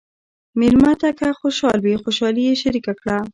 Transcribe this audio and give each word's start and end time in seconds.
مېلمه 0.59 0.93
ته 1.01 1.09
که 1.19 1.27
خوشحال 1.41 1.79
وي، 1.81 1.95
خوشالي 2.03 2.43
یې 2.49 2.55
شریکه 2.63 2.93
کړه. 2.99 3.17